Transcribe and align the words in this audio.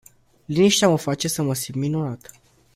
Liniștea 0.45 0.87
mă 0.89 0.97
face 0.97 1.27
să 1.27 1.41
mă 1.43 1.53
simt 1.53 1.77
minunat. 1.77 2.31